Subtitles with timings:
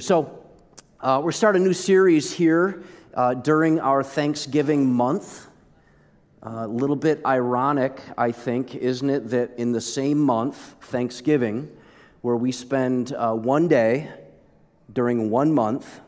[0.00, 0.44] So,
[1.00, 2.82] uh, we're starting a new series here
[3.14, 5.46] uh, during our Thanksgiving month.
[6.42, 11.74] A uh, little bit ironic, I think, isn't it, that in the same month, Thanksgiving,
[12.20, 14.10] where we spend uh, one day
[14.92, 16.00] during one month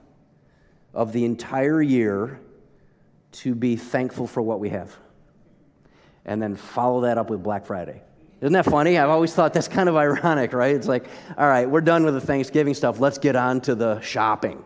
[0.92, 2.40] of the entire year
[3.32, 4.94] to be thankful for what we have,
[6.26, 8.02] and then follow that up with Black Friday.
[8.40, 8.98] Isn't that funny?
[8.98, 10.74] I've always thought that's kind of ironic, right?
[10.74, 11.06] It's like,
[11.36, 13.00] all right, we're done with the Thanksgiving stuff.
[13.00, 14.64] Let's get on to the shopping.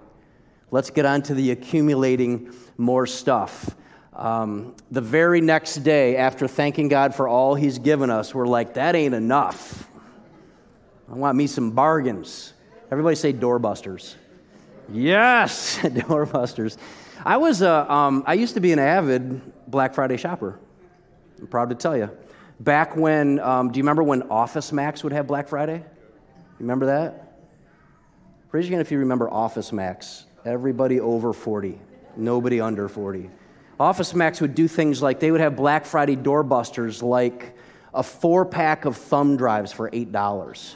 [0.71, 3.75] Let's get on to the accumulating more stuff.
[4.13, 8.75] Um, the very next day, after thanking God for all He's given us, we're like,
[8.75, 9.89] that ain't enough.
[11.11, 12.53] I want me some bargains.
[12.91, 14.17] Everybody say doorbusters.
[14.91, 16.77] Yes, doorbusters.
[17.25, 20.59] I was, uh, um, I used to be an avid Black Friday shopper.
[21.39, 22.11] I'm proud to tell you.
[22.61, 25.85] Back when, um, do you remember when Office Max would have Black Friday?
[26.59, 27.39] Remember that?
[28.53, 30.27] Raise your hand if you remember Office Max.
[30.45, 31.79] Everybody over 40,
[32.17, 33.31] nobody under 40.
[33.81, 37.57] Office Max would do things like they would have Black Friday doorbusters like
[37.95, 40.75] a four pack of thumb drives for $8.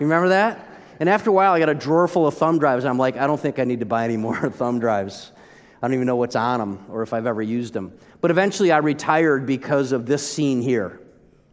[0.00, 0.66] You remember that?
[1.00, 2.84] And after a while, I got a drawer full of thumb drives.
[2.84, 5.32] And I'm like, I don't think I need to buy any more thumb drives.
[5.80, 7.92] I don't even know what's on them or if I've ever used them.
[8.20, 11.00] But eventually I retired because of this scene here.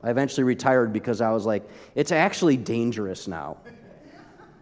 [0.03, 1.63] I eventually retired because I was like,
[1.95, 3.57] it's actually dangerous now.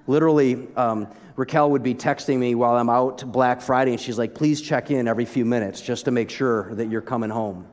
[0.07, 4.35] Literally, um, Raquel would be texting me while I'm out Black Friday, and she's like,
[4.35, 7.67] please check in every few minutes just to make sure that you're coming home.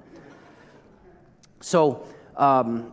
[1.60, 2.92] So, um,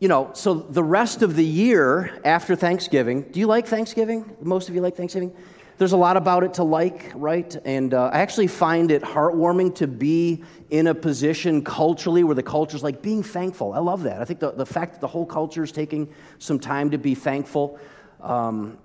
[0.00, 4.36] you know, so the rest of the year after Thanksgiving, do you like Thanksgiving?
[4.40, 5.34] Most of you like Thanksgiving?
[5.78, 7.56] There's a lot about it to like, right?
[7.64, 12.42] And uh, I actually find it heartwarming to be in a position culturally where the
[12.42, 13.72] culture's like being thankful.
[13.72, 14.20] I love that.
[14.20, 17.14] I think the, the fact that the whole culture is taking some time to be
[17.14, 17.78] thankful
[18.20, 18.78] um,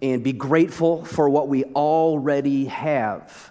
[0.00, 3.50] and be grateful for what we already have.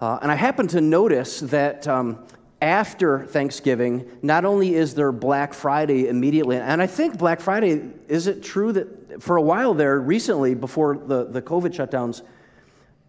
[0.00, 2.24] Uh, and I happen to notice that um,
[2.62, 8.26] after Thanksgiving, not only is there Black Friday immediately, and I think Black Friday, is
[8.26, 12.22] it true that for a while there, recently, before the, the COVID shutdowns,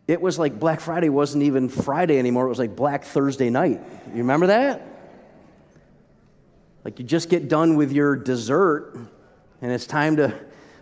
[0.08, 2.46] it was like Black Friday wasn't even Friday anymore.
[2.46, 3.82] It was like Black Thursday night.
[4.08, 4.86] You remember that?
[6.84, 8.98] Like you just get done with your dessert,
[9.62, 10.38] and it's time to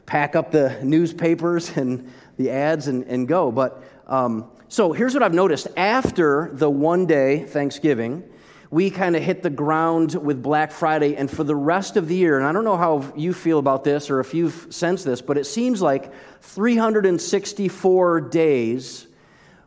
[0.08, 3.52] pack up the newspapers and the ads and, and go.
[3.52, 8.24] But um, so here's what I've noticed after the one day Thanksgiving,
[8.72, 12.16] we kind of hit the ground with Black Friday, and for the rest of the
[12.16, 15.22] year, and I don't know how you feel about this or if you've sensed this,
[15.22, 16.12] but it seems like
[16.42, 19.08] 364 days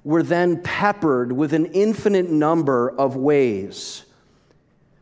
[0.04, 4.04] were then peppered with an infinite number of ways,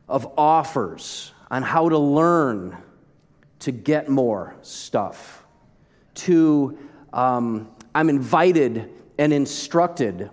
[0.08, 2.76] of offers on how to learn
[3.58, 5.44] to get more stuff.
[6.14, 6.78] To,
[7.12, 10.30] um, I'm invited and instructed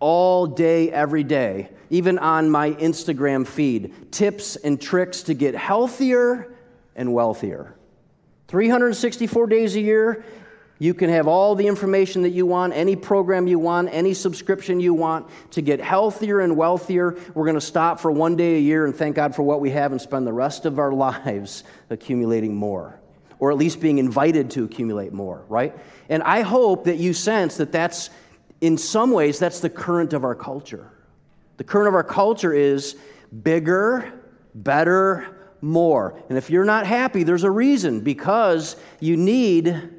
[0.00, 6.52] all day, every day, even on my Instagram feed, tips and tricks to get healthier
[6.96, 7.74] and wealthier.
[8.48, 10.24] 364 days a year,
[10.78, 14.78] you can have all the information that you want, any program you want, any subscription
[14.78, 17.16] you want to get healthier and wealthier.
[17.34, 19.70] We're going to stop for one day a year and thank God for what we
[19.70, 23.00] have and spend the rest of our lives accumulating more,
[23.38, 25.74] or at least being invited to accumulate more, right?
[26.10, 28.10] And I hope that you sense that that's
[28.60, 30.90] in some ways, that's the current of our culture.
[31.56, 32.96] The current of our culture is
[33.42, 34.12] bigger,
[34.54, 36.20] better, more.
[36.28, 39.90] And if you're not happy, there's a reason because you need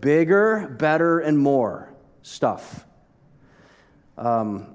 [0.00, 2.86] bigger, better, and more stuff.
[4.16, 4.74] Um,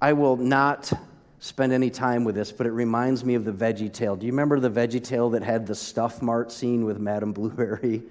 [0.00, 0.92] I will not
[1.40, 4.16] spend any time with this, but it reminds me of the Veggie Tale.
[4.16, 8.02] Do you remember the Veggie Tale that had the Stuff Mart scene with Madame Blueberry?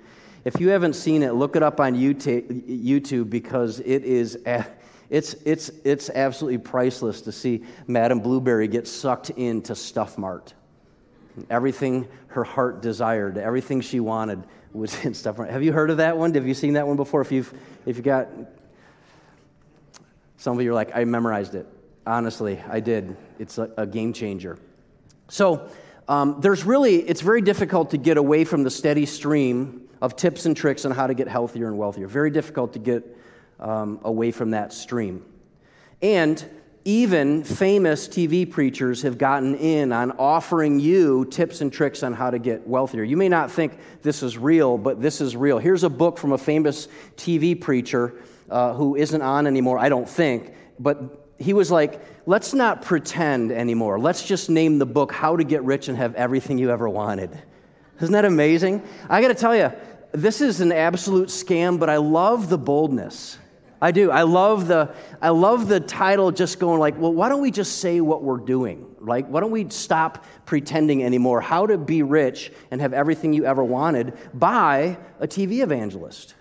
[0.45, 4.37] If you haven't seen it, look it up on YouTube because it is.
[5.09, 10.53] It's, it's, it's absolutely priceless to see Madame Blueberry get sucked into Stuff Mart.
[11.49, 14.43] Everything her heart desired, everything she wanted
[14.73, 16.33] was in Stuff Have you heard of that one?
[16.33, 17.22] Have you seen that one before?
[17.22, 17.53] If you've,
[17.85, 18.27] if you got,
[20.38, 21.68] some of you are like, I memorized it.
[22.06, 23.18] Honestly, I did.
[23.39, 24.57] It's a, a game changer.
[25.30, 25.69] So,
[26.07, 30.45] um, there's really, it's very difficult to get away from the steady stream of tips
[30.45, 32.07] and tricks on how to get healthier and wealthier.
[32.07, 33.03] Very difficult to get
[33.59, 35.25] um, away from that stream.
[36.01, 36.44] And
[36.88, 42.30] even famous TV preachers have gotten in on offering you tips and tricks on how
[42.30, 43.04] to get wealthier.
[43.04, 45.57] You may not think this is real, but this is real.
[45.57, 46.88] Here's a book from a famous
[47.18, 48.13] TV preacher
[48.50, 53.51] uh, who isn't on anymore, I don't think, but he was like, let's not pretend
[53.51, 54.00] anymore.
[54.00, 57.38] Let's just name the book How to Get Rich and Have Everything You Ever Wanted.
[58.00, 58.81] Isn't that amazing?
[59.10, 59.74] I got to tell you,
[60.13, 63.38] this is an absolute scam, but I love the boldness.
[63.81, 64.09] I do.
[64.09, 67.79] I love the I love the title just going like, well, why don't we just
[67.79, 68.85] say what we're doing?
[69.00, 71.41] Like, why don't we stop pretending anymore?
[71.41, 76.33] How to be rich and have everything you ever wanted by a TV evangelist.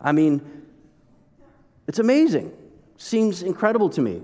[0.00, 0.42] I mean,
[1.86, 2.52] it's amazing.
[2.96, 4.22] Seems incredible to me.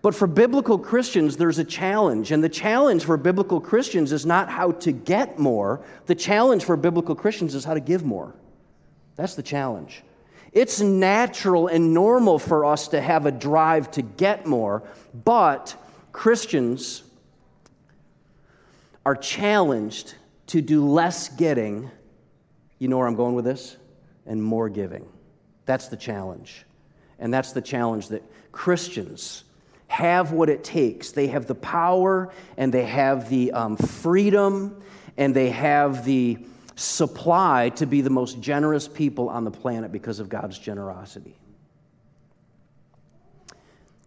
[0.00, 2.30] But for biblical Christians, there's a challenge.
[2.30, 6.76] And the challenge for biblical Christians is not how to get more, the challenge for
[6.76, 8.34] biblical Christians is how to give more.
[9.16, 10.02] That's the challenge.
[10.54, 15.76] It's natural and normal for us to have a drive to get more, but
[16.12, 17.02] Christians
[19.04, 20.14] are challenged
[20.46, 21.90] to do less getting.
[22.78, 23.76] You know where I'm going with this?
[24.26, 25.06] And more giving.
[25.66, 26.64] That's the challenge.
[27.18, 28.22] And that's the challenge that
[28.52, 29.42] Christians
[29.88, 31.10] have what it takes.
[31.10, 34.80] They have the power and they have the um, freedom
[35.16, 36.38] and they have the
[36.76, 41.36] supply to be the most generous people on the planet because of God's generosity.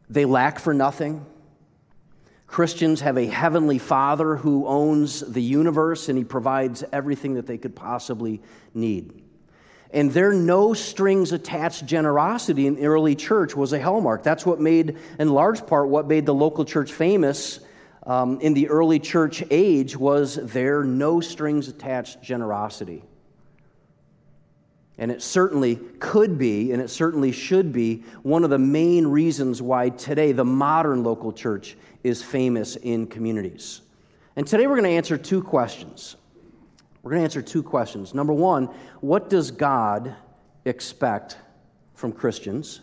[0.09, 1.25] They lack for nothing.
[2.45, 7.57] Christians have a heavenly Father who owns the universe and he provides everything that they
[7.57, 8.41] could possibly
[8.73, 9.21] need.
[9.91, 14.23] And their no strings attached generosity in the early church was a hallmark.
[14.23, 17.59] That's what made, in large part, what made the local church famous
[18.07, 23.03] um, in the early church age was their no strings attached generosity.
[24.97, 29.61] And it certainly could be, and it certainly should be, one of the main reasons
[29.61, 33.81] why today the modern local church is famous in communities.
[34.37, 36.15] And today we're going to answer two questions.
[37.03, 38.13] We're going to answer two questions.
[38.13, 38.67] Number one,
[39.01, 40.15] what does God
[40.63, 41.37] expect
[41.93, 42.79] from Christians?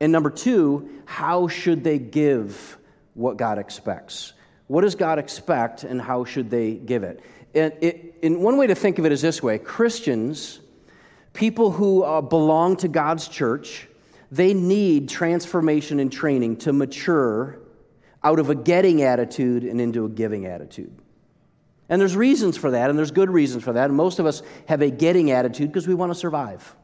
[0.00, 2.78] And number two, how should they give
[3.16, 4.34] what God expects?
[4.68, 7.20] What does God expect and how should they give it?
[7.54, 10.60] And, it, and one way to think of it is this way Christians,
[11.32, 13.88] people who uh, belong to God's church,
[14.30, 17.58] they need transformation and training to mature
[18.22, 20.92] out of a getting attitude and into a giving attitude.
[21.88, 23.84] And there's reasons for that, and there's good reasons for that.
[23.84, 26.74] And most of us have a getting attitude because we want to survive.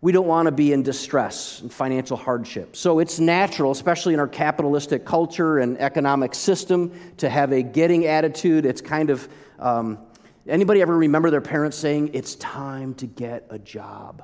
[0.00, 2.76] We don't want to be in distress and financial hardship.
[2.76, 8.06] So it's natural, especially in our capitalistic culture and economic system, to have a getting
[8.06, 8.64] attitude.
[8.64, 9.28] It's kind of
[9.58, 9.98] um,
[10.46, 14.22] anybody ever remember their parents saying, It's time to get a job?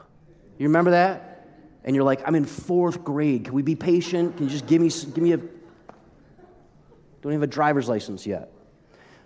[0.58, 1.48] You remember that?
[1.84, 3.46] And you're like, I'm in fourth grade.
[3.46, 4.36] Can we be patient?
[4.36, 5.40] Can you just give me, give me a.
[7.20, 8.52] Don't have a driver's license yet.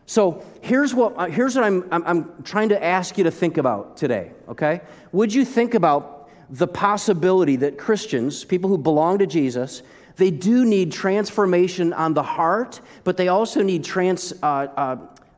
[0.06, 3.59] So here's what, uh, here's what I'm, I'm, I'm trying to ask you to think
[3.59, 4.81] about today, okay?
[5.12, 6.18] Would you think about
[6.50, 9.83] the possibility that Christians, people who belong to Jesus,
[10.17, 14.97] they do need transformation on the heart, but they also need trans, uh, uh,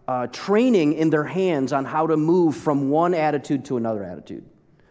[0.09, 4.45] uh, training in their hands on how to move from one attitude to another attitude,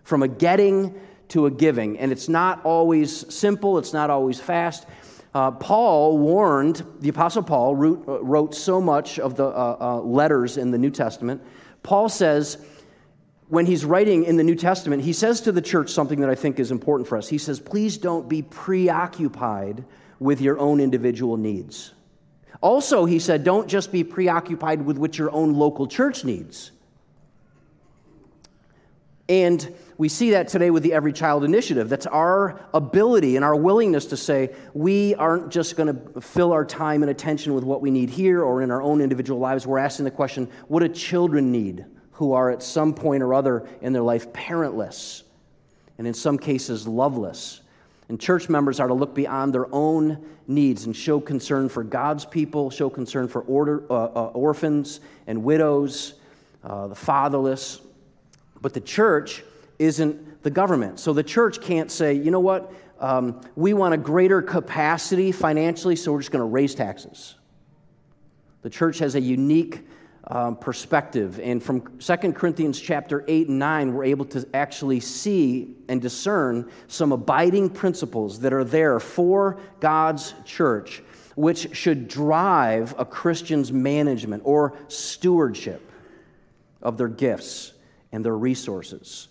[0.03, 0.93] from a getting
[1.29, 1.97] to a giving.
[1.97, 4.85] And it's not always simple, it's not always fast.
[5.33, 10.01] Uh, Paul warned, the Apostle Paul wrote, uh, wrote so much of the uh, uh,
[10.01, 11.41] letters in the New Testament.
[11.83, 12.57] Paul says,
[13.49, 16.35] when he's writing in the New Testament, he says to the church something that I
[16.35, 17.27] think is important for us.
[17.27, 19.83] He says, Please don't be preoccupied
[20.19, 21.93] with your own individual needs.
[22.61, 26.71] Also, he said, Don't just be preoccupied with what your own local church needs.
[29.27, 31.89] And we see that today with the Every Child Initiative.
[31.89, 36.65] That's our ability and our willingness to say, we aren't just going to fill our
[36.65, 39.67] time and attention with what we need here or in our own individual lives.
[39.67, 41.85] We're asking the question, what do children need
[42.19, 45.23] who are at some point or other in their life parentless
[45.97, 47.61] and in some cases loveless?
[48.09, 52.25] And church members are to look beyond their own needs and show concern for God's
[52.25, 56.15] people, show concern for order, uh, uh, orphans and widows,
[56.65, 57.79] uh, the fatherless.
[58.61, 59.41] But the church
[59.77, 60.99] isn't the government.
[60.99, 65.95] So the church can't say, you know what, um, we want a greater capacity financially,
[65.95, 67.35] so we're just going to raise taxes.
[68.61, 69.87] The church has a unique
[70.27, 71.39] um, perspective.
[71.41, 76.69] And from 2 Corinthians chapter 8 and 9, we're able to actually see and discern
[76.87, 81.01] some abiding principles that are there for God's church,
[81.35, 85.89] which should drive a Christian's management or stewardship
[86.81, 87.73] of their gifts
[88.11, 89.29] and their resources.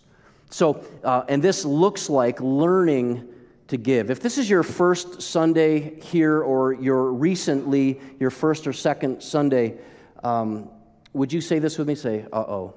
[0.50, 3.28] So, uh, and this looks like learning
[3.68, 4.11] to give.
[4.11, 9.76] If this is your first Sunday here or your recently your first or second Sunday,
[10.25, 10.71] um,
[11.12, 11.95] would you say this with me?
[11.95, 12.75] Say, uh oh.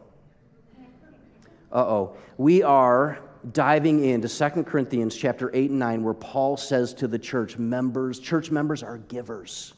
[1.72, 2.18] Uh oh.
[2.38, 3.20] We are
[3.52, 8.20] diving into Second Corinthians chapter 8 and 9, where Paul says to the church members,
[8.20, 9.74] church members are givers.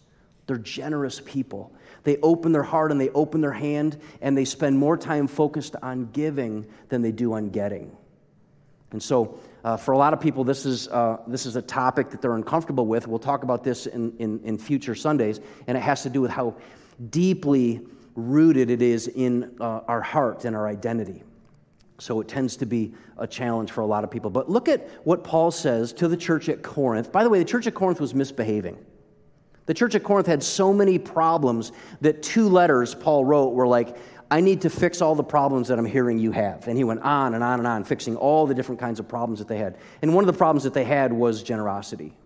[0.45, 1.73] They're generous people.
[2.03, 5.75] They open their heart and they open their hand and they spend more time focused
[5.81, 7.95] on giving than they do on getting.
[8.91, 12.09] And so, uh, for a lot of people, this is, uh, this is a topic
[12.09, 13.07] that they're uncomfortable with.
[13.07, 16.29] We'll talk about this in, in, in future Sundays, and it has to do with
[16.29, 16.55] how
[17.09, 17.81] deeply
[18.15, 21.23] rooted it is in uh, our heart and our identity.
[21.99, 24.29] So it tends to be a challenge for a lot of people.
[24.29, 27.11] But look at what Paul says to the church at Corinth.
[27.11, 28.77] By the way, the church at Corinth was misbehaving.
[29.65, 33.95] The church at Corinth had so many problems that two letters Paul wrote were like,
[34.29, 36.67] I need to fix all the problems that I'm hearing you have.
[36.67, 39.39] And he went on and on and on, fixing all the different kinds of problems
[39.39, 39.77] that they had.
[40.01, 42.17] And one of the problems that they had was generosity.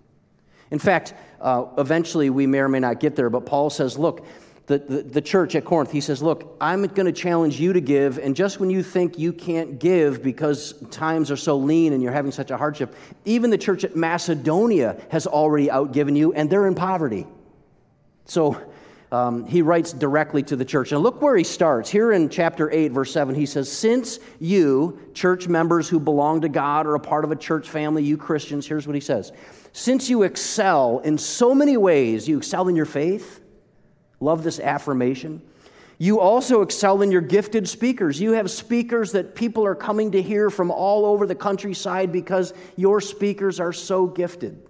[0.72, 4.25] In fact, uh, eventually we may or may not get there, but Paul says, look,
[4.68, 7.80] the, the, the, church at Corinth, he says, Look, I'm going to challenge you to
[7.80, 12.04] give, and just when you think you can't give because times are so lean and
[12.04, 12.94] you're having such a hardship,
[13.24, 17.26] even the church at Macedonia has already outgiven you, and they're in poverty.
[18.26, 18.62] So
[19.10, 20.92] um, he writes directly to the church.
[20.92, 21.90] And look where he starts.
[21.90, 26.50] Here in chapter 8, verse 7, he says, Since you, church members who belong to
[26.50, 29.32] God or a part of a church family, you Christians, here's what he says
[29.72, 33.40] Since you excel in so many ways, you excel in your faith
[34.20, 35.42] Love this affirmation.
[36.00, 38.22] You also excel in your gifted speakers.
[38.22, 42.54] You have speakers that people are coming to hear from all over the countryside because
[42.76, 44.62] your speakers are so gifted.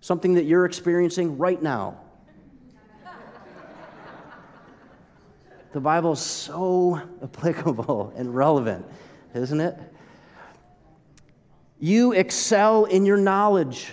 [0.00, 2.00] Something that you're experiencing right now.
[5.72, 8.86] the Bible is so applicable and relevant,
[9.34, 9.76] isn't it?
[11.78, 13.92] You excel in your knowledge.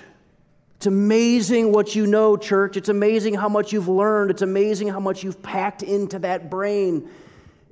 [0.78, 2.78] It's amazing what you know, church.
[2.78, 4.30] It's amazing how much you've learned.
[4.30, 7.10] It's amazing how much you've packed into that brain.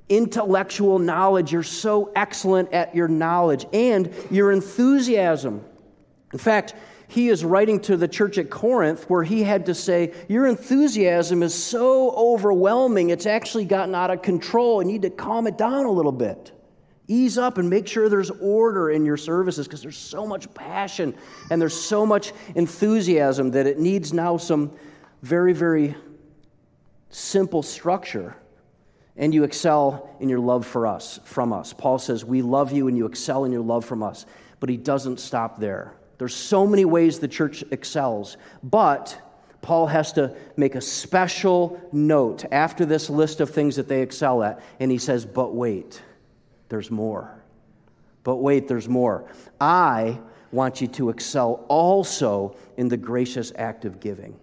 [0.08, 1.52] Intellectual knowledge.
[1.52, 5.64] You're so excellent at your knowledge and your enthusiasm.
[6.32, 6.74] In fact,
[7.06, 11.44] he is writing to the church at Corinth where he had to say, Your enthusiasm
[11.44, 14.82] is so overwhelming, it's actually gotten out of control.
[14.82, 16.50] You need to calm it down a little bit.
[17.08, 21.14] Ease up and make sure there's order in your services because there's so much passion
[21.50, 24.72] and there's so much enthusiasm that it needs now some
[25.22, 25.94] very, very
[27.10, 28.36] simple structure.
[29.16, 31.72] And you excel in your love for us, from us.
[31.72, 34.26] Paul says, We love you and you excel in your love from us.
[34.58, 35.94] But he doesn't stop there.
[36.18, 39.20] There's so many ways the church excels, but
[39.62, 44.42] Paul has to make a special note after this list of things that they excel
[44.42, 46.02] at, and he says, But wait
[46.68, 47.42] there's more.
[48.24, 49.30] But wait, there's more.
[49.60, 50.18] I
[50.52, 54.38] want you to excel also in the gracious act of giving.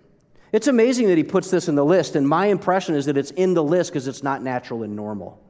[0.52, 3.32] It's amazing that he puts this in the list, and my impression is that it's
[3.32, 5.42] in the list because it's not natural and normal.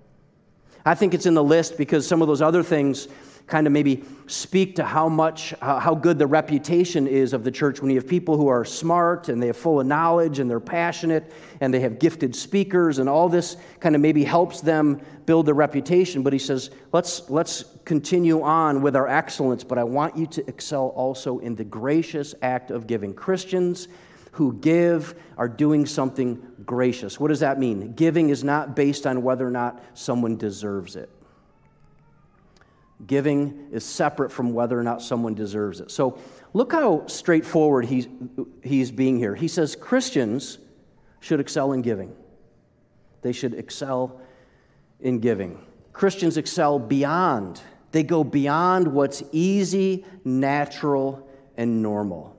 [0.86, 3.08] I think it's in the list because some of those other things
[3.48, 7.52] kind of maybe speak to how much, uh, how good the reputation is of the
[7.52, 10.50] church when you have people who are smart and they are full of knowledge and
[10.50, 15.00] they're passionate and they have gifted speakers and all this kind of maybe helps them
[15.26, 16.24] build their reputation.
[16.24, 20.48] But he says, let's, let's continue on with our excellence, but I want you to
[20.48, 23.14] excel also in the gracious act of giving.
[23.14, 23.88] Christians
[24.32, 27.20] who give are doing something gracious.
[27.20, 27.94] What does that mean?
[27.94, 31.10] Giving is not based on whether or not someone deserves it.
[33.08, 35.92] Giving is separate from whether or not someone deserves it.
[35.92, 36.20] So
[36.54, 38.08] look how straightforward he's,
[38.62, 39.36] he's being here.
[39.36, 40.60] He says Christians
[41.20, 42.16] should excel in giving,
[43.22, 44.22] they should excel
[45.00, 45.60] in giving.
[45.92, 52.36] Christians excel beyond, they go beyond what's easy, natural, and normal.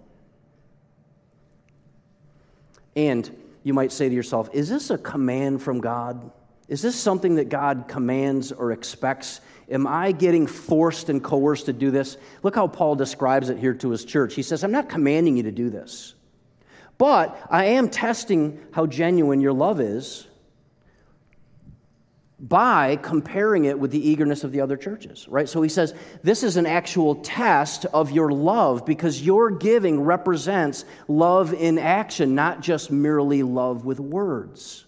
[2.97, 3.30] And
[3.62, 6.30] you might say to yourself, is this a command from God?
[6.68, 9.40] Is this something that God commands or expects
[9.71, 12.16] Am I getting forced and coerced to do this?
[12.42, 14.35] Look how Paul describes it here to his church.
[14.35, 16.14] He says, I'm not commanding you to do this,
[16.99, 20.26] but I am testing how genuine your love is
[22.38, 25.49] by comparing it with the eagerness of the other churches, right?
[25.49, 30.85] So he says, this is an actual test of your love because your giving represents
[31.09, 34.85] love in action, not just merely love with words.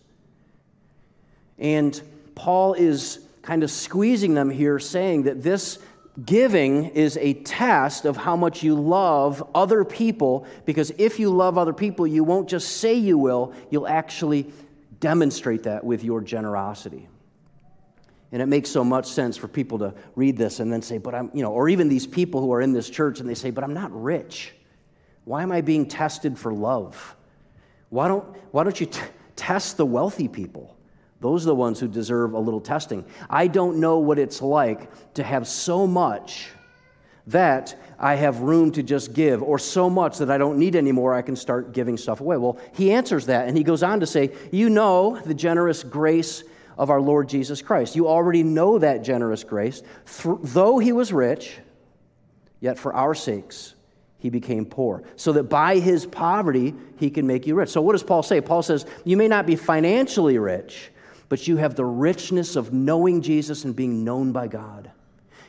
[1.59, 1.99] And
[2.35, 5.79] Paul is kind of squeezing them here, saying that this
[6.25, 11.57] giving is a test of how much you love other people, because if you love
[11.57, 14.51] other people, you won't just say you will, you'll actually
[14.99, 17.07] demonstrate that with your generosity.
[18.33, 21.15] And it makes so much sense for people to read this and then say, but
[21.15, 23.51] I'm, you know, or even these people who are in this church and they say,
[23.51, 24.53] but I'm not rich.
[25.25, 27.15] Why am I being tested for love?
[27.91, 29.01] Why don't, why don't you t-
[29.37, 30.76] test the wealthy people?
[31.21, 33.05] Those are the ones who deserve a little testing.
[33.31, 36.49] I don't know what it's like to have so much
[37.29, 41.15] that I have room to just give, or so much that I don't need anymore,
[41.15, 42.37] I can start giving stuff away?
[42.37, 46.45] Well, he answers that, and he goes on to say, You know the generous grace
[46.79, 47.97] of our Lord Jesus Christ.
[47.97, 49.83] You already know that generous grace.
[50.25, 51.59] Though he was rich,
[52.61, 53.75] yet for our sakes,
[54.19, 57.71] he became poor, so that by his poverty he can make you rich.
[57.71, 58.41] So, what does Paul say?
[58.41, 60.91] Paul says, You may not be financially rich,
[61.29, 64.91] but you have the richness of knowing Jesus and being known by God.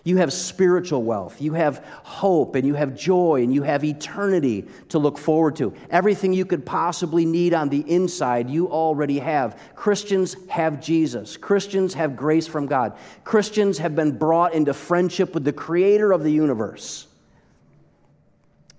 [0.07, 4.65] You have spiritual wealth, you have hope, and you have joy, and you have eternity
[4.88, 5.74] to look forward to.
[5.89, 9.60] Everything you could possibly need on the inside, you already have.
[9.75, 11.36] Christians have Jesus.
[11.36, 12.98] Christians have grace from God.
[13.25, 17.07] Christians have been brought into friendship with the creator of the universe.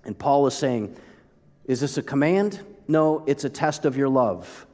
[0.05, 0.95] And Paul is saying,
[1.65, 2.59] Is this a command?
[2.87, 4.65] No, it's a test of your love.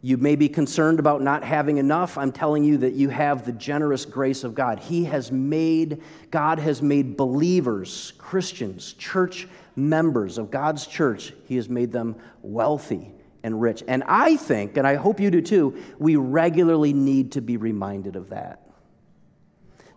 [0.00, 2.18] You may be concerned about not having enough.
[2.18, 4.78] I'm telling you that you have the generous grace of God.
[4.78, 11.68] He has made, God has made believers, Christians, church members of God's church, He has
[11.68, 13.12] made them wealthy
[13.42, 13.82] and rich.
[13.88, 18.14] And I think, and I hope you do too, we regularly need to be reminded
[18.14, 18.67] of that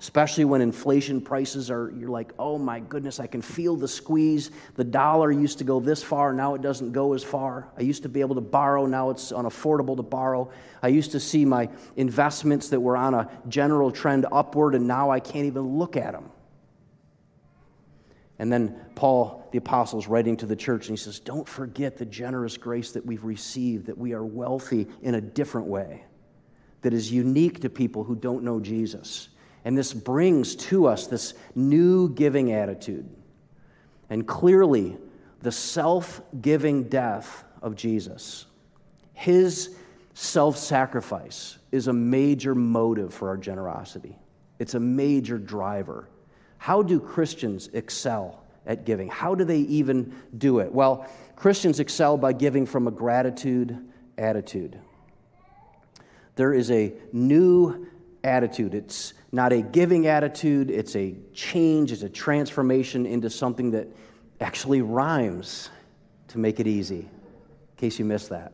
[0.02, 4.50] especially when inflation prices are, you're like, oh my goodness, I can feel the squeeze.
[4.76, 7.68] The dollar used to go this far, now it doesn't go as far.
[7.78, 10.50] I used to be able to borrow, now it's unaffordable to borrow.
[10.82, 15.12] I used to see my investments that were on a general trend upward, and now
[15.12, 16.32] I can't even look at them.
[18.40, 22.00] And then Paul, the apostle, is writing to the church, and he says, Don't forget
[22.00, 26.06] the generous grace that we've received, that we are wealthy in a different way,
[26.82, 29.30] that is unique to people who don't know Jesus.
[29.64, 33.10] And this brings to us this new giving attitude.
[34.10, 34.98] And clearly,
[35.42, 38.46] the self giving death of Jesus,
[39.14, 39.76] his
[40.14, 44.18] self sacrifice, is a major motive for our generosity.
[44.60, 46.08] It's a major driver.
[46.58, 49.08] How do Christians excel at giving?
[49.10, 50.72] How do they even do it?
[50.72, 53.78] Well, Christians excel by giving from a gratitude
[54.18, 54.80] attitude.
[56.36, 57.88] There is a new
[58.24, 58.76] attitude.
[58.76, 63.88] It's not a giving attitude, it's a change, it's a transformation into something that
[64.40, 65.70] actually rhymes
[66.30, 68.54] to make it easy, in case you missed that.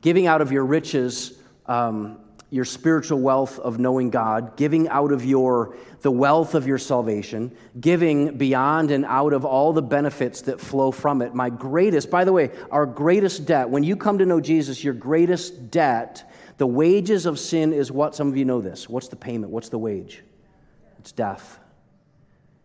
[0.00, 2.18] Giving out of your riches, um,
[2.50, 7.56] your spiritual wealth of knowing God, giving out of your the wealth of your salvation,
[7.80, 11.34] giving beyond and out of all the benefits that flow from it.
[11.34, 14.94] My greatest, by the way, our greatest debt, when you come to know Jesus, your
[14.94, 18.14] greatest debt the wages of sin is what?
[18.14, 18.88] Some of you know this.
[18.88, 19.52] What's the payment?
[19.52, 20.22] What's the wage?
[20.98, 21.58] It's death.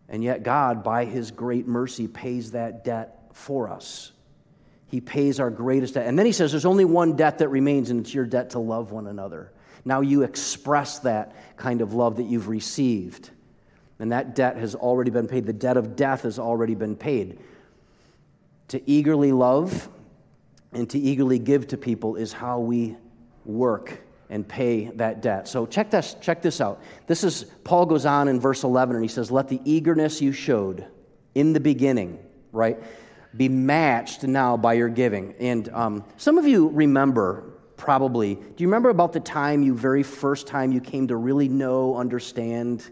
[0.07, 4.11] And yet, God, by His great mercy, pays that debt for us.
[4.87, 6.07] He pays our greatest debt.
[6.07, 8.59] And then He says there's only one debt that remains, and it's your debt to
[8.59, 9.51] love one another.
[9.83, 13.29] Now you express that kind of love that you've received.
[13.99, 15.45] And that debt has already been paid.
[15.45, 17.39] The debt of death has already been paid.
[18.69, 19.89] To eagerly love
[20.71, 22.95] and to eagerly give to people is how we
[23.45, 25.47] work and pay that debt.
[25.47, 26.81] So check this, check this out.
[27.07, 30.31] This is Paul goes on in verse 11 and he says, "Let the eagerness you
[30.31, 30.85] showed
[31.35, 32.19] in the beginning,
[32.51, 32.81] right,
[33.35, 37.51] be matched now by your giving." And um, some of you remember
[37.81, 38.35] probably.
[38.35, 41.95] Do you remember about the time you very first time you came to really know,
[41.95, 42.87] understand,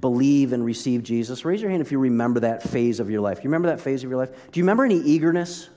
[0.00, 1.44] believe, and receive Jesus?
[1.44, 3.36] Raise your hand if you remember that phase of your life.
[3.36, 4.30] Do you remember that phase of your life?
[4.50, 5.64] Do you remember any eagerness?
[5.66, 5.70] Do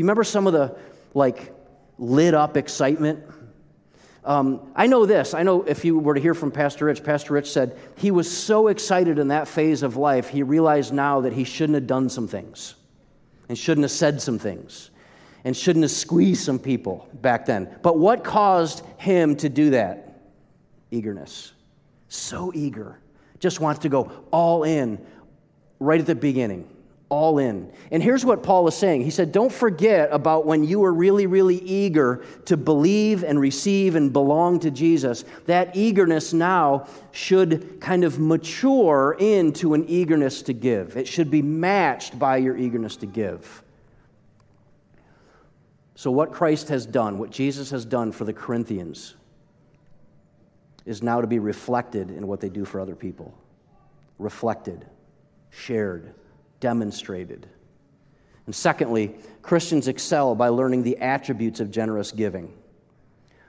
[0.00, 0.76] you remember some of the
[1.14, 1.51] like
[2.02, 3.24] lit up excitement.
[4.24, 5.34] Um, I know this.
[5.34, 8.30] I know if you were to hear from Pastor Rich, Pastor Rich said he was
[8.30, 12.08] so excited in that phase of life, he realized now that he shouldn't have done
[12.08, 12.74] some things
[13.48, 14.90] and shouldn't have said some things
[15.44, 17.72] and shouldn't have squeezed some people back then.
[17.82, 20.20] But what caused him to do that?
[20.90, 21.52] Eagerness.
[22.08, 22.98] So eager.
[23.38, 25.04] Just wants to go all in
[25.78, 26.68] right at the beginning
[27.12, 27.70] all in.
[27.90, 29.02] And here's what Paul is saying.
[29.02, 33.96] He said, Don't forget about when you were really, really eager to believe and receive
[33.96, 35.26] and belong to Jesus.
[35.44, 40.96] That eagerness now should kind of mature into an eagerness to give.
[40.96, 43.62] It should be matched by your eagerness to give.
[45.94, 49.16] So, what Christ has done, what Jesus has done for the Corinthians,
[50.86, 53.34] is now to be reflected in what they do for other people.
[54.18, 54.86] Reflected,
[55.50, 56.14] shared
[56.62, 57.46] demonstrated.
[58.46, 62.54] And secondly, Christians excel by learning the attributes of generous giving.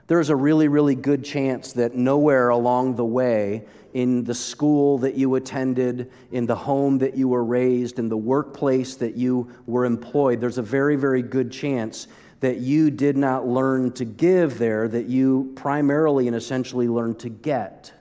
[0.08, 4.98] There is a really, really good chance that nowhere along the way, in the school
[4.98, 9.50] that you attended, in the home that you were raised, in the workplace that you
[9.66, 12.08] were employed, there's a very, very good chance
[12.40, 17.28] that you did not learn to give there, that you primarily and essentially learned to
[17.28, 17.92] get.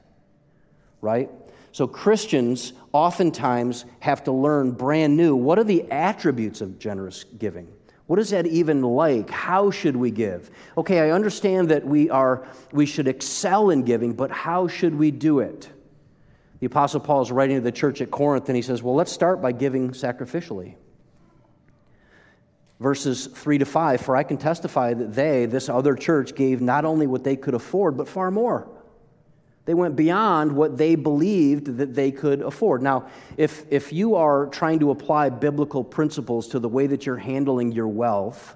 [0.99, 1.29] Right?
[1.73, 7.67] So Christians oftentimes have to learn brand new what are the attributes of generous giving?
[8.05, 9.29] What is that even like?
[9.31, 10.51] How should we give?
[10.77, 15.09] Okay, I understand that we are we should excel in giving, but how should we
[15.09, 15.67] do it?
[16.59, 19.11] The apostle Paul is writing to the church at Corinth and he says, "Well, let's
[19.11, 20.75] start by giving sacrificially."
[22.79, 26.85] Verses 3 to 5, for I can testify that they, this other church, gave not
[26.85, 28.67] only what they could afford, but far more.
[29.65, 32.81] They went beyond what they believed that they could afford.
[32.81, 37.17] Now, if, if you are trying to apply biblical principles to the way that you're
[37.17, 38.55] handling your wealth,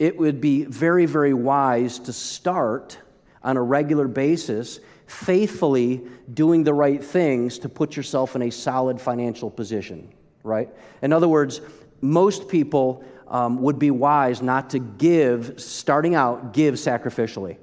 [0.00, 2.98] it would be very, very wise to start
[3.44, 6.02] on a regular basis, faithfully
[6.34, 10.68] doing the right things to put yourself in a solid financial position, right?
[11.02, 11.60] In other words,
[12.00, 17.58] most people um, would be wise not to give, starting out, give sacrificially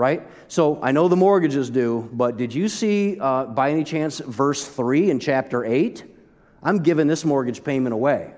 [0.00, 0.26] right?
[0.48, 4.66] So I know the mortgages do, but did you see uh, by any chance verse
[4.66, 6.02] 3 in chapter 8?
[6.62, 8.32] I'm giving this mortgage payment away,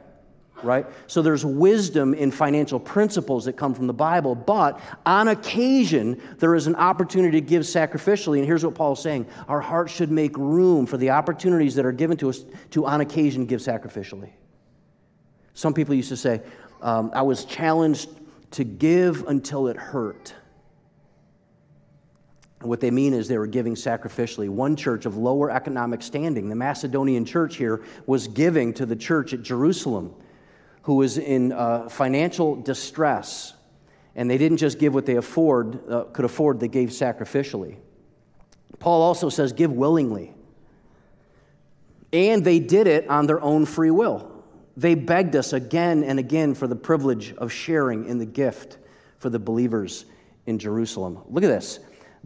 [0.64, 0.84] right?
[1.06, 6.56] So there's wisdom in financial principles that come from the Bible, but on occasion, there
[6.56, 8.38] is an opportunity to give sacrificially.
[8.38, 11.92] And here's what Paul's saying our hearts should make room for the opportunities that are
[11.92, 14.32] given to us to, on occasion, give sacrificially.
[15.54, 16.42] Some people used to say,
[16.80, 18.10] um, I was challenged
[18.50, 20.34] to give until it hurt.
[22.62, 24.48] What they mean is they were giving sacrificially.
[24.48, 29.32] One church of lower economic standing, the Macedonian church here, was giving to the church
[29.32, 30.14] at Jerusalem,
[30.82, 33.54] who was in uh, financial distress.
[34.14, 37.76] And they didn't just give what they afford, uh, could afford, they gave sacrificially.
[38.78, 40.34] Paul also says, give willingly.
[42.12, 44.30] And they did it on their own free will.
[44.76, 48.78] They begged us again and again for the privilege of sharing in the gift
[49.18, 50.04] for the believers
[50.46, 51.20] in Jerusalem.
[51.28, 51.78] Look at this.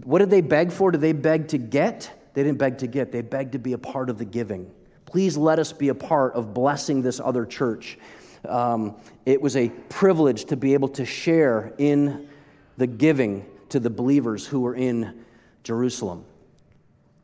[0.04, 0.90] What did they beg for?
[0.90, 2.10] Did they beg to get?
[2.36, 4.70] They didn't beg to get, they begged to be a part of the giving.
[5.06, 7.98] Please let us be a part of blessing this other church.
[8.46, 12.28] Um, it was a privilege to be able to share in
[12.76, 15.24] the giving to the believers who were in
[15.64, 16.26] Jerusalem.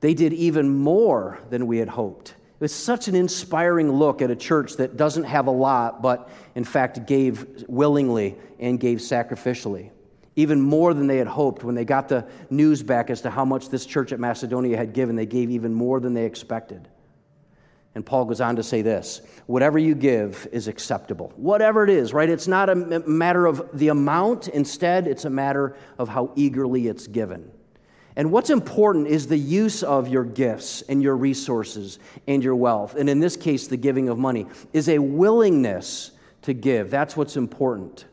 [0.01, 2.31] They did even more than we had hoped.
[2.31, 6.31] It was such an inspiring look at a church that doesn't have a lot, but
[6.55, 9.91] in fact gave willingly and gave sacrificially
[10.37, 11.65] even more than they had hoped.
[11.65, 14.93] When they got the news back as to how much this church at Macedonia had
[14.93, 16.89] given, they gave even more than they expected.
[17.95, 21.33] And Paul goes on to say this whatever you give is acceptable.
[21.37, 22.29] Whatever it is, right?
[22.29, 27.07] It's not a matter of the amount, instead, it's a matter of how eagerly it's
[27.07, 27.51] given.
[28.15, 32.95] And what's important is the use of your gifts and your resources and your wealth.
[32.95, 36.11] And in this case, the giving of money is a willingness
[36.43, 36.91] to give.
[36.91, 38.05] That's what's important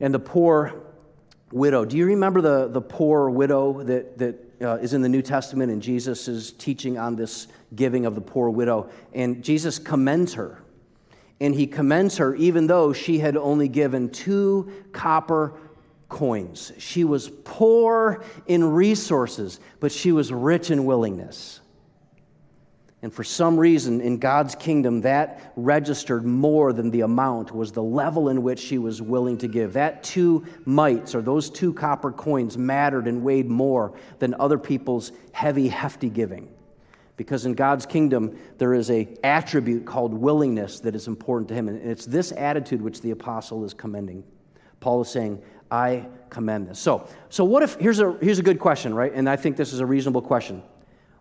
[0.00, 0.74] and the poor
[1.52, 1.84] widow.
[1.84, 5.72] Do you remember the, the poor widow that, that uh, is in the New Testament
[5.72, 8.90] and Jesus is teaching on this giving of the poor widow?
[9.12, 10.62] And Jesus commends her.
[11.40, 15.54] And he commends her even though she had only given two copper
[16.08, 16.72] coins.
[16.78, 21.60] She was poor in resources, but she was rich in willingness.
[23.00, 27.82] And for some reason, in God's kingdom, that registered more than the amount was the
[27.82, 29.72] level in which she was willing to give.
[29.74, 35.12] That two mites, or those two copper coins, mattered and weighed more than other people's
[35.30, 36.48] heavy, hefty giving.
[37.16, 41.68] Because in God's kingdom, there is a attribute called willingness that is important to him.
[41.68, 44.24] And it's this attitude which the apostle is commending.
[44.80, 46.80] Paul is saying, I commend this.
[46.80, 49.12] So, so what if, here's a, here's a good question, right?
[49.12, 50.62] And I think this is a reasonable question.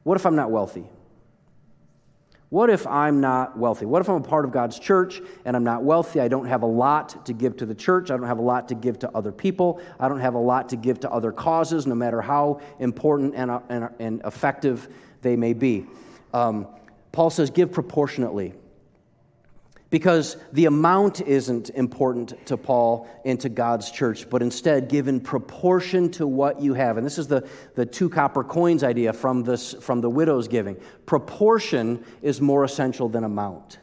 [0.04, 0.88] What if I'm not wealthy?
[2.50, 3.86] What if I'm not wealthy?
[3.86, 6.22] What if I'm a part of God's church and I'm not wealthy?
[6.22, 8.10] I don't have a lot to give to the church.
[8.10, 9.82] I don't have a lot to give to other people.
[10.00, 13.52] I don't have a lot to give to other causes, no matter how important and,
[13.52, 14.88] uh, and, and effective
[15.22, 15.88] they may be.
[16.34, 16.68] Um,
[17.12, 18.54] Paul says, give proportionately
[19.90, 26.12] because the amount isn't important to Paul and to God's church, but instead given proportion
[26.12, 26.98] to what you have.
[26.98, 30.78] And this is the, the two copper coins idea from, this, from the widow's giving.
[31.06, 33.80] Proportion is more essential than amount.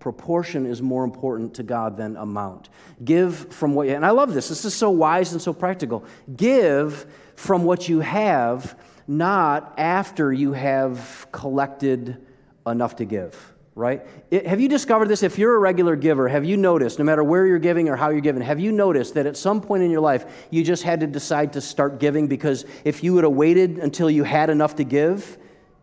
[0.00, 2.68] Proportion is more important to God than amount.
[3.04, 6.04] Give from what you, and I love this, this is so wise and so practical.
[6.36, 8.78] Give from what you have,
[9.08, 12.24] not after you have collected
[12.66, 14.04] enough to give right?
[14.32, 15.22] It, have you discovered this?
[15.22, 18.10] If you're a regular giver, have you noticed, no matter where you're giving or how
[18.10, 20.98] you're giving, have you noticed that at some point in your life you just had
[20.98, 24.74] to decide to start giving because if you would have waited until you had enough
[24.74, 25.38] to give,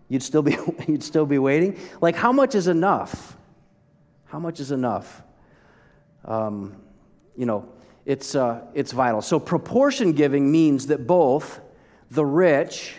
[0.10, 1.80] you'd still be, you'd still be waiting?
[2.02, 3.38] Like, how much is enough?
[4.26, 5.24] How much is enough?
[6.26, 6.76] Um,
[7.38, 7.70] you know,
[8.06, 9.22] it's, uh, it's vital.
[9.22, 11.62] So, proportion giving means that both
[12.12, 12.94] the rich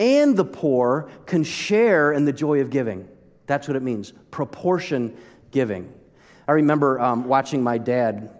[0.00, 3.08] and the poor can share in the joy of giving.
[3.52, 5.14] That's what it means proportion
[5.50, 5.92] giving.
[6.48, 8.34] I remember um, watching my dad.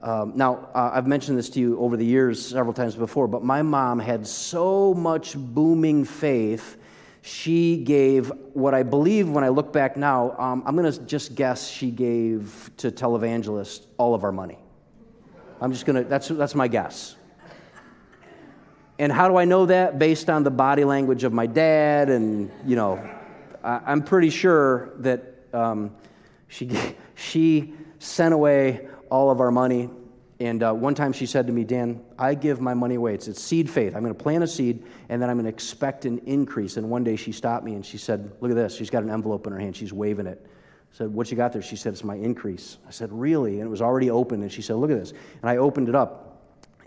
[0.00, 3.42] Um, now, uh, I've mentioned this to you over the years several times before, but
[3.42, 6.76] my mom had so much booming faith.
[7.22, 11.34] She gave what I believe when I look back now, um, I'm going to just
[11.34, 14.60] guess she gave to televangelists all of our money.
[15.60, 17.16] I'm just going to, that's, that's my guess.
[19.00, 19.98] And how do I know that?
[19.98, 23.04] Based on the body language of my dad, and, you know,
[23.64, 25.94] I, am pretty sure that um,
[26.48, 26.70] she,
[27.14, 29.88] she sent away all of our money.
[30.40, 33.14] And uh, one time she said to me, Dan, I give my money away.
[33.14, 33.94] It's, it's seed faith.
[33.94, 36.76] I'm going to plant a seed, and then I'm going to expect an increase.
[36.76, 38.76] And one day she stopped me and she said, Look at this.
[38.76, 39.76] She's got an envelope in her hand.
[39.76, 40.44] She's waving it.
[40.44, 41.62] I said, What you got there?
[41.62, 42.78] She said, It's my increase.
[42.86, 43.60] I said, Really?
[43.60, 44.42] And it was already open.
[44.42, 45.12] And she said, Look at this.
[45.40, 46.33] And I opened it up.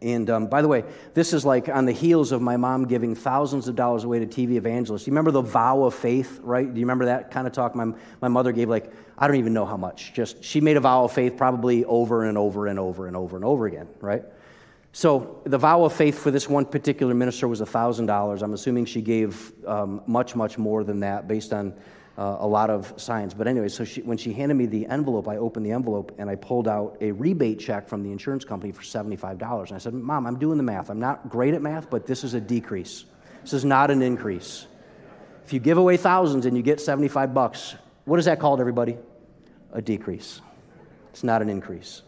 [0.02, 0.84] And um, by the way,
[1.14, 4.26] this is like on the heels of my mom giving thousands of dollars away to
[4.26, 5.08] TV evangelists.
[5.08, 6.72] You remember the vow of faith, right?
[6.72, 7.76] Do you remember that kind of talk?
[7.76, 10.14] My, my mother gave like, I don't even know how much.
[10.14, 13.36] Just, she made a vow of faith probably over and over and over and over
[13.36, 14.24] and over again, right?
[14.92, 18.42] So the vow of faith for this one particular minister was $1,000.
[18.42, 21.74] I'm assuming she gave um, much, much more than that based on
[22.18, 23.34] uh, a lot of signs.
[23.34, 26.30] But anyway, so she, when she handed me the envelope, I opened the envelope and
[26.30, 29.68] I pulled out a rebate check from the insurance company for $75.
[29.68, 30.90] And I said, Mom, I'm doing the math.
[30.90, 33.06] I'm not great at math, but this is a decrease.
[33.44, 34.66] This is not an increase.
[35.46, 37.76] If you give away thousands and you get 75 bucks,
[38.06, 38.98] what is that called, everybody?
[39.72, 40.42] A decrease.
[41.12, 42.02] It's not an increase.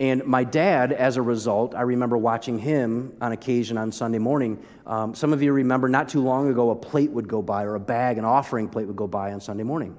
[0.00, 4.64] And my dad, as a result, I remember watching him on occasion on Sunday morning.
[4.86, 7.74] Um, some of you remember not too long ago, a plate would go by, or
[7.74, 9.98] a bag, an offering plate would go by on Sunday morning.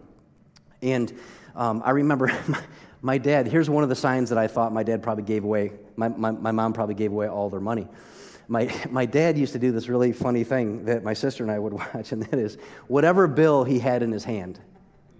[0.81, 1.13] And
[1.55, 2.35] um, I remember
[3.03, 5.73] my, dad, here's one of the signs that I thought my dad probably gave away,
[5.95, 7.87] my, my, my mom probably gave away all their money.
[8.47, 11.59] My, my dad used to do this really funny thing that my sister and I
[11.59, 14.59] would watch, and that is whatever bill he had in his hand,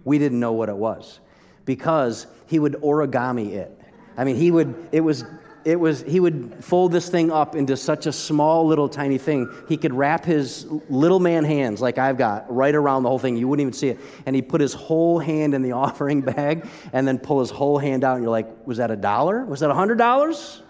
[0.02, 1.20] we didn't know what it was
[1.66, 3.78] because he would origami it.
[4.16, 5.24] I mean, he would, it was,
[5.64, 9.48] it was, he would fold this thing up into such a small little tiny thing.
[9.68, 13.36] He could wrap his little man hands, like I've got, right around the whole thing.
[13.36, 14.00] You wouldn't even see it.
[14.26, 17.78] And he'd put his whole hand in the offering bag and then pull his whole
[17.78, 18.16] hand out.
[18.16, 19.44] And you're like, was that a dollar?
[19.44, 20.62] Was that a hundred dollars?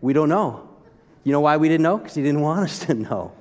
[0.00, 0.68] We don't know.
[1.22, 1.98] You know why we didn't know?
[1.98, 3.32] Because he didn't want us to know.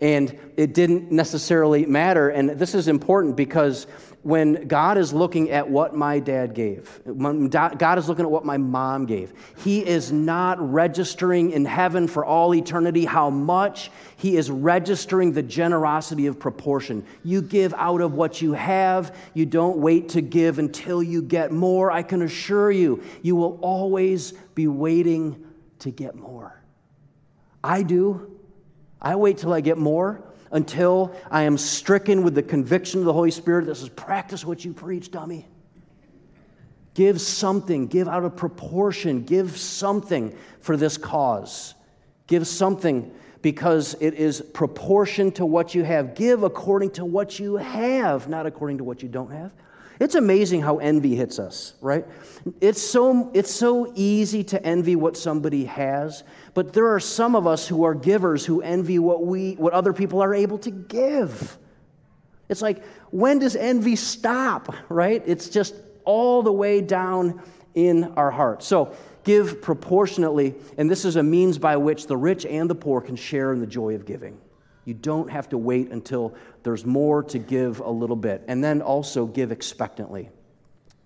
[0.00, 2.28] And it didn't necessarily matter.
[2.28, 3.86] And this is important because
[4.24, 8.56] when God is looking at what my dad gave, God is looking at what my
[8.56, 13.90] mom gave, He is not registering in heaven for all eternity how much.
[14.16, 17.04] He is registering the generosity of proportion.
[17.22, 21.52] You give out of what you have, you don't wait to give until you get
[21.52, 21.90] more.
[21.90, 25.44] I can assure you, you will always be waiting
[25.80, 26.62] to get more.
[27.62, 28.33] I do.
[29.04, 33.12] I wait till I get more until I am stricken with the conviction of the
[33.12, 35.46] Holy Spirit that says, practice what you preach, dummy.
[36.94, 41.74] Give something, give out of proportion, give something for this cause.
[42.28, 43.12] Give something
[43.42, 46.14] because it is proportion to what you have.
[46.14, 49.52] Give according to what you have, not according to what you don't have.
[50.00, 52.04] It's amazing how envy hits us, right?
[52.60, 57.46] It's so, it's so easy to envy what somebody has, but there are some of
[57.46, 61.58] us who are givers who envy what, we, what other people are able to give.
[62.48, 65.22] It's like, when does envy stop, right?
[65.26, 67.42] It's just all the way down
[67.74, 68.66] in our hearts.
[68.66, 73.00] So, give proportionately, and this is a means by which the rich and the poor
[73.00, 74.38] can share in the joy of giving.
[74.84, 78.42] You don't have to wait until there's more to give a little bit.
[78.48, 80.30] And then also give expectantly.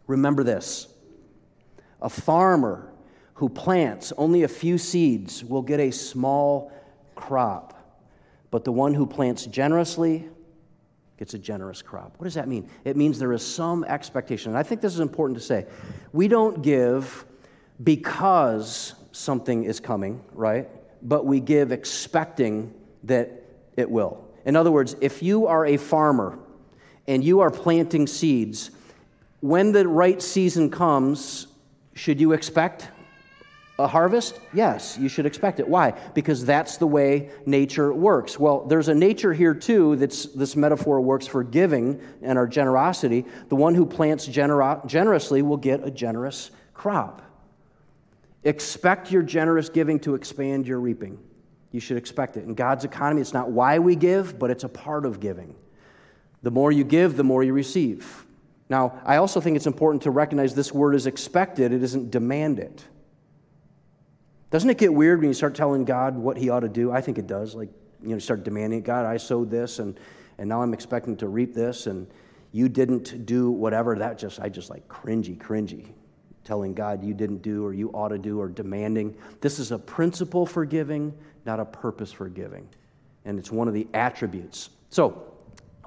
[0.06, 0.88] Remember this
[2.00, 2.90] a farmer
[3.34, 6.72] who plants only a few seeds will get a small
[7.14, 7.74] crop,
[8.50, 10.28] but the one who plants generously
[11.18, 12.14] gets a generous crop.
[12.18, 12.68] What does that mean?
[12.84, 14.50] It means there is some expectation.
[14.50, 15.66] And I think this is important to say.
[16.12, 17.24] We don't give
[17.82, 20.68] because something is coming, right?
[21.02, 22.72] But we give expecting
[23.04, 23.44] that
[23.78, 24.24] it will.
[24.44, 26.36] In other words, if you are a farmer
[27.06, 28.72] and you are planting seeds,
[29.40, 31.46] when the right season comes,
[31.94, 32.88] should you expect
[33.78, 34.40] a harvest?
[34.52, 35.68] Yes, you should expect it.
[35.68, 35.92] Why?
[36.12, 38.36] Because that's the way nature works.
[38.36, 43.24] Well, there's a nature here too that's this metaphor works for giving and our generosity.
[43.48, 47.22] The one who plants genero- generously will get a generous crop.
[48.42, 51.18] Expect your generous giving to expand your reaping.
[51.70, 52.44] You should expect it.
[52.44, 55.54] In God's economy, it's not why we give, but it's a part of giving.
[56.42, 58.24] The more you give, the more you receive.
[58.70, 62.82] Now, I also think it's important to recognize this word is expected, it isn't demanded.
[64.50, 66.90] Doesn't it get weird when you start telling God what he ought to do?
[66.90, 67.54] I think it does.
[67.54, 67.68] Like,
[68.02, 69.98] you know, start demanding, God, I sowed this and,
[70.38, 72.06] and now I'm expecting to reap this and
[72.52, 73.94] you didn't do whatever.
[73.96, 75.88] That just, I just like cringy, cringy.
[76.44, 79.14] Telling God you didn't do or you ought to do or demanding.
[79.42, 81.12] This is a principle for giving,
[81.48, 82.68] not a purpose for giving.
[83.24, 84.68] And it's one of the attributes.
[84.90, 85.32] So,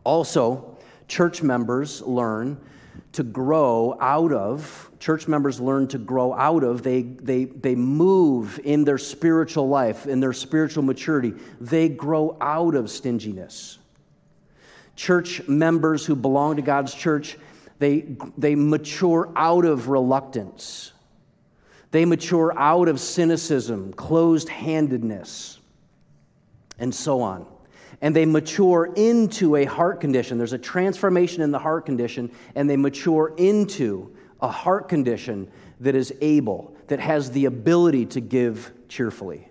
[0.03, 0.75] also,
[1.07, 2.59] church members learn
[3.13, 8.59] to grow out of church members learn to grow out of they, they, they move
[8.63, 13.79] in their spiritual life in their spiritual maturity they grow out of stinginess
[14.95, 17.37] church members who belong to god's church
[17.79, 20.90] they, they mature out of reluctance
[21.91, 25.59] they mature out of cynicism closed-handedness
[26.79, 27.45] and so on
[28.01, 30.37] and they mature into a heart condition.
[30.37, 35.49] There's a transformation in the heart condition, and they mature into a heart condition
[35.79, 39.47] that is able, that has the ability to give cheerfully.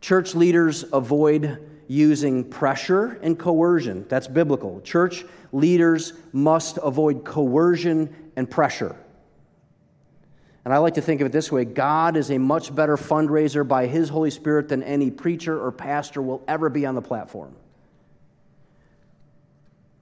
[0.00, 4.06] Church leaders avoid using pressure and coercion.
[4.08, 4.80] That's biblical.
[4.82, 8.96] Church leaders must avoid coercion and pressure.
[10.64, 13.66] And I like to think of it this way God is a much better fundraiser
[13.66, 17.54] by His Holy Spirit than any preacher or pastor will ever be on the platform.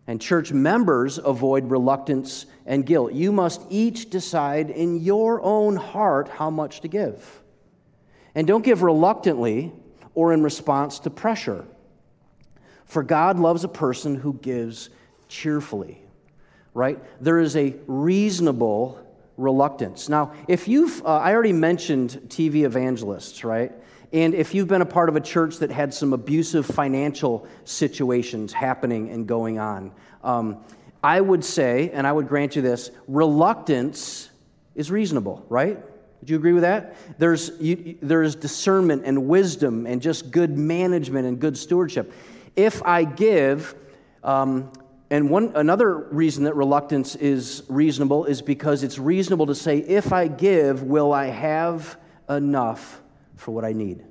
[0.06, 3.12] And church members avoid reluctance and guilt.
[3.12, 7.42] You must each decide in your own heart how much to give.
[8.34, 9.72] And don't give reluctantly
[10.14, 11.66] or in response to pressure.
[12.86, 14.88] For God loves a person who gives
[15.28, 16.00] cheerfully,
[16.72, 16.98] right?
[17.22, 19.04] There is a reasonable
[19.38, 20.08] reluctance.
[20.08, 23.72] Now, if you've, uh, I already mentioned TV evangelists, right?
[24.12, 28.52] And if you've been a part of a church that had some abusive financial situations
[28.52, 29.92] happening and going on,
[30.24, 30.58] um,
[31.02, 34.30] I would say, and I would grant you this, reluctance
[34.74, 35.78] is reasonable, right?
[36.20, 36.96] Would you agree with that?
[37.18, 42.12] There's, you, there's discernment and wisdom and just good management and good stewardship.
[42.56, 43.74] If I give,
[44.24, 44.72] um,
[45.10, 50.12] and one, another reason that reluctance is reasonable is because it's reasonable to say, if
[50.12, 53.00] I give, will I have enough
[53.36, 54.04] for what I need?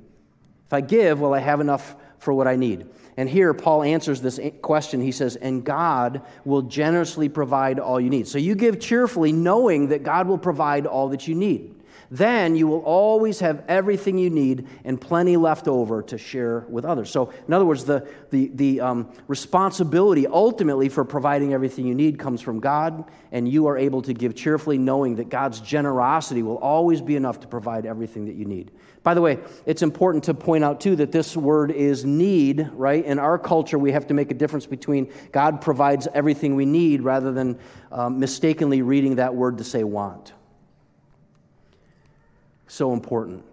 [0.65, 2.87] If I give, will I have enough for what I need?
[3.15, 4.99] And here, Paul answers this question.
[4.99, 8.27] He says, And God will generously provide all you need.
[8.27, 11.75] So you give cheerfully, knowing that God will provide all that you need
[12.09, 16.85] then you will always have everything you need and plenty left over to share with
[16.85, 17.09] others.
[17.09, 22.17] So, in other words, the, the, the um, responsibility ultimately for providing everything you need
[22.17, 26.57] comes from God, and you are able to give cheerfully, knowing that God's generosity will
[26.57, 28.71] always be enough to provide everything that you need.
[29.03, 33.05] By the way, it's important to point out too that this word is need, right?
[33.05, 37.01] In our culture, we have to make a difference between God provides everything we need
[37.01, 37.57] rather than
[37.91, 40.33] um, mistakenly reading that word to say want
[42.67, 43.43] so important.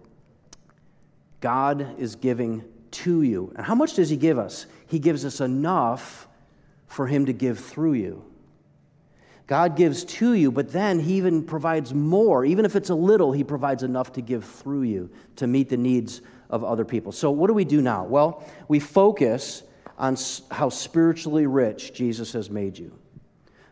[1.41, 3.53] God is giving to you.
[3.55, 4.65] And how much does He give us?
[4.87, 6.27] He gives us enough
[6.87, 8.23] for Him to give through you.
[9.47, 12.45] God gives to you, but then He even provides more.
[12.45, 15.77] Even if it's a little, He provides enough to give through you to meet the
[15.77, 17.11] needs of other people.
[17.11, 18.05] So, what do we do now?
[18.05, 19.63] Well, we focus
[19.97, 20.17] on
[20.51, 22.97] how spiritually rich Jesus has made you.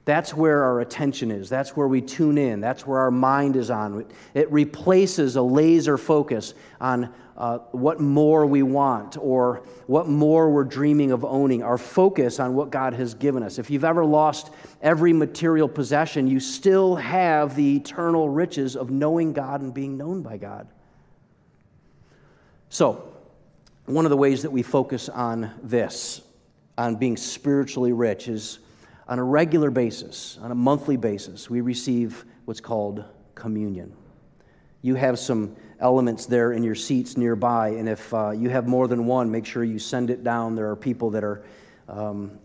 [0.06, 1.50] That's where our attention is.
[1.50, 2.60] That's where we tune in.
[2.60, 4.06] That's where our mind is on.
[4.34, 10.66] It replaces a laser focus on uh, what more we want or what more we're
[10.66, 11.64] dreaming of owning.
[11.64, 13.58] Our focus on what God has given us.
[13.58, 19.32] If you've ever lost every material possession, you still have the eternal riches of knowing
[19.32, 20.68] God and being known by God.
[22.70, 23.10] So,
[23.86, 26.22] one of the ways that we focus on this,
[26.78, 28.60] on being spiritually rich, is
[29.08, 33.04] on a regular basis, on a monthly basis, we receive what's called
[33.36, 33.94] communion.
[34.82, 38.88] You have some elements there in your seats nearby, and if uh, you have more
[38.88, 40.56] than one, make sure you send it down.
[40.56, 41.44] There are people that are
[41.88, 42.40] um,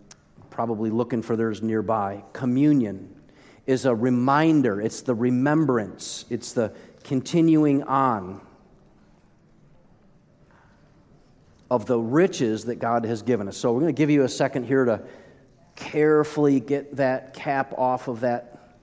[0.49, 2.23] probably looking for theirs nearby.
[2.33, 3.15] Communion
[3.65, 8.41] is a reminder, it's the remembrance, it's the continuing on
[11.71, 13.55] of the riches that God has given us.
[13.55, 15.01] So, we're going to give you a second here to
[15.79, 18.75] carefully get that cap off of that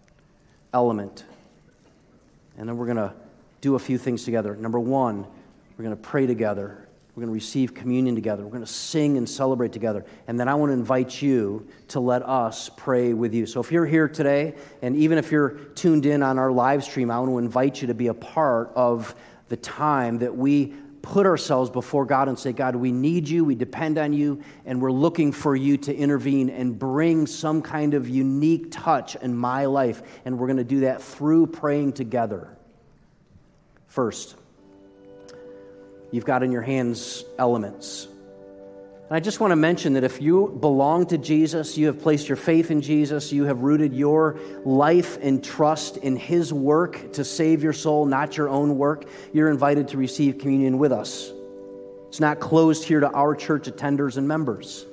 [0.72, 1.24] element.
[2.58, 3.12] And then we're going to
[3.60, 4.56] do a few things together.
[4.56, 5.26] Number one,
[5.76, 6.86] we're going to pray together.
[7.14, 8.42] We're going to receive communion together.
[8.42, 10.04] We're going to sing and celebrate together.
[10.26, 13.46] And then I want to invite you to let us pray with you.
[13.46, 17.10] So if you're here today, and even if you're tuned in on our live stream,
[17.10, 19.14] I want to invite you to be a part of
[19.48, 20.74] the time that we
[21.12, 24.82] put ourselves before God and say, God, we need you, we depend on you, and
[24.82, 29.66] we're looking for you to intervene and bring some kind of unique touch in my
[29.66, 30.02] life.
[30.24, 32.48] And we're going to do that through praying together.
[33.86, 34.34] First,
[36.10, 38.08] you've got in your hands elements.
[39.08, 42.34] I just want to mention that if you belong to Jesus, you have placed your
[42.34, 47.62] faith in Jesus, you have rooted your life and trust in His work to save
[47.62, 51.32] your soul, not your own work, you're invited to receive communion with us.
[52.08, 54.84] It's not closed here to our church attenders and members.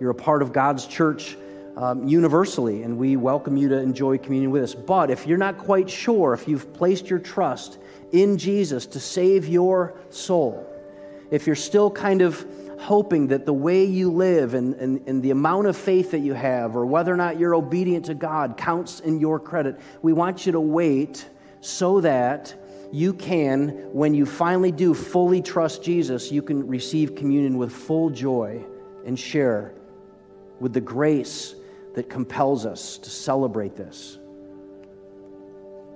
[0.00, 1.36] You're a part of God's church
[1.76, 4.74] um, universally, and we welcome you to enjoy communion with us.
[4.74, 7.78] But if you're not quite sure, if you've placed your trust
[8.10, 10.66] in Jesus to save your soul,
[11.30, 12.44] if you're still kind of
[12.80, 16.32] hoping that the way you live and, and, and, the amount of faith that you
[16.32, 19.78] have, or whether or not you're obedient to God, counts in your credit.
[20.02, 21.28] We want you to wait
[21.60, 22.54] so that
[22.92, 28.10] you can, when you finally do fully trust Jesus, you can receive communion with full
[28.10, 28.64] joy
[29.06, 29.74] and share
[30.58, 31.54] with the grace
[31.94, 34.18] that compels us to celebrate this.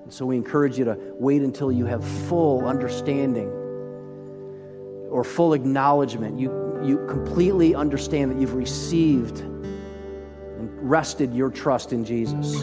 [0.05, 3.49] And so we encourage you to wait until you have full understanding
[5.11, 6.39] or full acknowledgement.
[6.39, 12.55] You you completely understand that you've received and rested your trust in Jesus.
[12.55, 12.62] If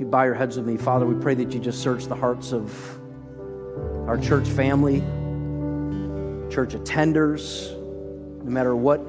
[0.00, 2.52] you bow your heads with me, Father, we pray that you just search the hearts
[2.52, 2.72] of
[4.08, 5.00] our church family,
[6.50, 7.76] church attenders,
[8.44, 9.00] no matter what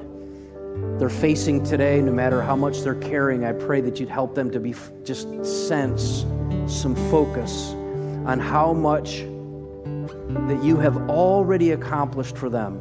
[0.98, 4.50] they're facing today, no matter how much they're carrying, I pray that you'd help them
[4.50, 4.74] to be
[5.04, 6.24] just sense
[6.66, 7.72] some focus
[8.26, 9.24] on how much
[10.34, 12.80] that you have already accomplished for them.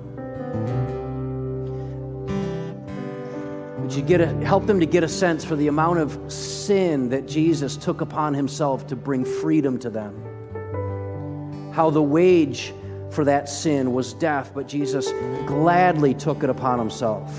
[3.81, 7.09] Would you get a, help them to get a sense for the amount of sin
[7.09, 11.71] that Jesus took upon himself to bring freedom to them?
[11.73, 12.73] How the wage
[13.11, 15.11] for that sin was death, but Jesus
[15.45, 17.37] gladly took it upon himself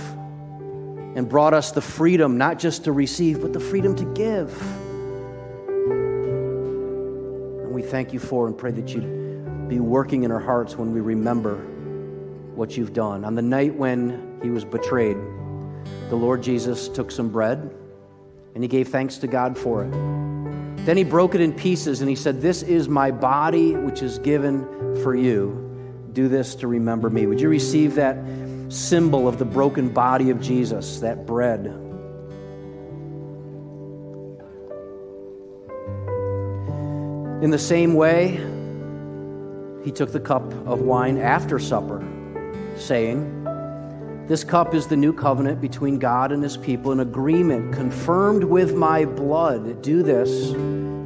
[1.15, 4.55] and brought us the freedom not just to receive, but the freedom to give.
[7.63, 9.22] And we thank you for and pray that you
[9.73, 11.57] be working in our hearts when we remember
[12.55, 13.25] what you've done.
[13.25, 15.17] On the night when he was betrayed,
[16.11, 17.75] the Lord Jesus took some bread
[18.55, 19.91] and he gave thanks to God for it.
[20.85, 24.19] Then he broke it in pieces and he said, This is my body, which is
[24.19, 24.67] given
[25.03, 25.71] for you.
[26.13, 27.27] Do this to remember me.
[27.27, 28.19] Would you receive that
[28.69, 31.65] symbol of the broken body of Jesus, that bread?
[37.43, 38.52] In the same way,
[39.85, 42.05] he took the cup of wine after supper,
[42.77, 43.45] saying,
[44.29, 48.75] This cup is the new covenant between God and his people, an agreement confirmed with
[48.75, 49.83] my blood.
[49.83, 50.53] Do this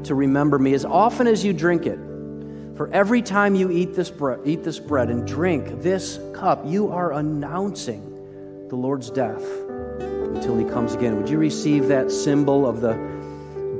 [0.07, 1.99] to remember me as often as you drink it.
[2.77, 6.93] For every time you eat this, bre- eat this bread and drink this cup, you
[6.93, 9.43] are announcing the Lord's death
[10.01, 11.16] until he comes again.
[11.16, 12.95] Would you receive that symbol of the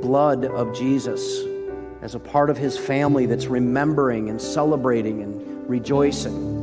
[0.01, 1.43] blood of Jesus?
[2.01, 6.56] As a part of his family that's remembering and celebrating and rejoicing.